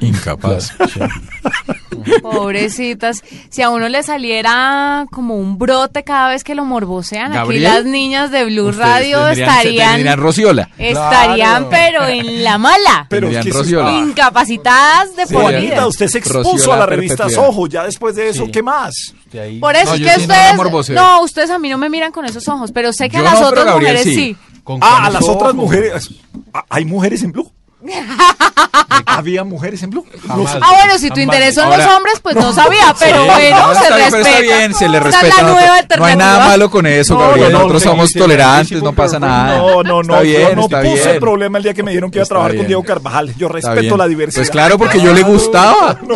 Incapaz. 0.00 0.72
Pobrecitas. 2.22 3.22
Si 3.48 3.62
a 3.62 3.70
uno 3.70 3.88
le 3.88 4.02
saliera 4.02 5.06
como 5.10 5.36
un 5.36 5.58
brote 5.58 6.04
cada 6.04 6.28
vez 6.28 6.44
que 6.44 6.54
lo 6.54 6.64
morbosean, 6.64 7.32
Gabriel, 7.32 7.66
aquí 7.66 7.74
las 7.76 7.84
niñas 7.84 8.30
de 8.30 8.44
Blue 8.44 8.70
Radio 8.72 9.18
tendrían- 9.26 9.48
estarían 9.50 10.18
Rociola. 10.18 10.70
estarían 10.78 11.66
Claro. 11.66 11.68
pero 11.70 12.06
en 12.06 12.44
la 12.44 12.58
mala. 12.58 13.06
Pero 13.08 13.28
es 13.28 13.44
que 13.44 13.50
Rociola. 13.52 13.88
Ah. 13.88 13.98
Incapacitadas 14.00 15.16
de 15.16 15.26
por 15.26 15.46
vida. 15.48 15.50
Juanita, 15.60 15.86
usted 15.86 16.08
se 16.08 16.18
expuso 16.18 16.52
Rociola 16.52 16.74
a 16.74 16.78
la 16.80 16.86
revista 16.86 17.24
perpetuidad. 17.24 17.46
Soho. 17.52 17.66
Ya 17.66 17.84
después 17.84 18.14
de 18.16 18.28
eso, 18.28 18.44
Sí. 18.46 18.50
¿qué 18.52 18.62
más? 18.62 18.94
De 19.32 19.40
ahí- 19.40 19.58
Por 19.58 19.74
eso 19.74 19.86
No, 19.86 19.94
es 19.94 20.00
que 20.00 20.10
sí 20.14 20.20
ustedes 20.20 20.90
no, 20.90 21.22
ustedes 21.22 21.50
a 21.50 21.58
mí 21.58 21.68
no 21.68 21.78
me 21.78 21.88
miran 21.90 22.12
con 22.12 22.24
esos 22.24 22.46
ojos, 22.48 22.70
pero 22.72 22.92
sé 22.92 23.08
que 23.08 23.16
Yo 23.16 23.22
a 23.22 23.24
las 23.24 23.34
no, 23.34 23.48
pero 23.50 23.60
otras 23.62 23.64
Gabriel 23.66 23.94
mujeres 23.96 24.14
sí. 24.14 24.14
sí. 24.14 24.36
con 24.62 24.78
Ah, 24.82 25.06
a 25.06 25.10
las 25.10 25.28
otras 25.28 25.54
mujeres. 25.54 26.10
Ah, 26.52 26.64
¿Hay 26.70 26.84
mujeres 26.84 27.22
en 27.22 27.32
Blue? 27.32 27.50
¿Había 29.06 29.44
mujeres 29.44 29.82
en 29.82 29.90
Blue? 29.90 30.04
Jamás. 30.26 30.56
Ah, 30.60 30.72
bueno, 30.76 30.98
si 30.98 31.10
tu 31.10 31.20
interés 31.20 31.54
son 31.54 31.64
Ahora- 31.64 31.84
los 31.86 31.94
hombres, 31.94 32.20
pues 32.22 32.36
no 32.36 32.52
sabía, 32.52 32.94
pero 32.98 33.22
Sí, 33.22 33.28
bueno, 33.30 33.66
no, 33.68 33.74
se 33.74 33.80
bien, 33.80 33.92
respeta. 33.92 34.10
pero 34.10 34.26
está 34.26 34.40
bien, 34.40 34.74
se 34.74 34.88
le 34.88 34.98
es 34.98 35.04
la 35.04 35.10
respeta. 35.10 35.42
no- 35.42 35.52
nueva 35.52 35.76
no, 35.98 36.04
hay 36.04 36.16
nada 36.16 36.46
malo 36.48 36.70
con 36.70 36.86
eso, 36.86 37.14
No, 37.14 37.20
Gabriel. 37.20 37.52
no, 37.52 37.58
Nosotros 37.58 37.84
no, 37.84 37.90
somos 37.90 38.06
sí, 38.08 38.12
sí, 38.12 38.14
sí, 38.14 38.18
tolerantes, 38.20 38.78
sí, 38.78 38.84
no 38.84 38.92
pasa 38.92 39.18
nada. 39.18 39.58
No, 39.58 39.82
no, 39.82 40.02
no. 40.02 40.14
Está 40.16 40.20
bien, 40.20 40.48
yo 40.50 40.56
no 40.56 40.62
está 40.62 40.82
puse 40.82 41.08
bien. 41.08 41.20
problema 41.20 41.58
el 41.58 41.64
día 41.64 41.74
que 41.74 41.82
me 41.82 41.90
dijeron 41.92 42.10
que 42.10 42.18
iba 42.18 42.24
a 42.24 42.28
trabajar 42.28 42.56
con. 42.56 42.66
Diego 42.66 42.82
Carvajal. 42.84 43.34
Yo 43.36 43.48
respeto 43.48 43.96
la 43.96 44.06
diversidad. 44.08 44.40
Pues 44.42 44.50
claro, 44.50 44.78
porque 44.78 45.00
yo 45.00 45.12
le 45.14 45.22
gustaba. 45.22 45.98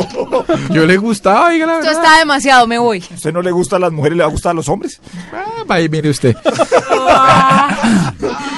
Yo 0.70 0.86
le 0.86 0.96
gustaba, 0.96 1.50
diga 1.50 1.66
la 1.66 1.78
Esto 1.78 1.90
está 1.90 2.18
demasiado, 2.18 2.66
me 2.66 2.78
voy. 2.78 3.02
¿A 3.10 3.14
usted 3.14 3.32
no 3.32 3.42
le 3.42 3.50
gusta 3.50 3.76
a 3.76 3.78
las 3.78 3.92
mujeres, 3.92 4.16
le 4.18 4.24
va 4.24 4.28
a 4.28 4.32
gustar 4.32 4.50
a 4.50 4.54
los 4.54 4.68
hombres? 4.68 5.00
Ah, 5.32 5.62
vaya, 5.66 5.88
mire 5.88 6.10
usted. 6.10 6.36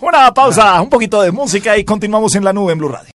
Una 0.00 0.32
pausa, 0.32 0.80
un 0.80 0.88
poquito 0.88 1.22
de 1.22 1.30
música 1.32 1.76
y 1.76 1.84
continuamos 1.84 2.34
en 2.34 2.44
la 2.44 2.52
nube 2.52 2.72
en 2.72 2.78
Blue 2.78 2.88
Radio. 2.88 3.12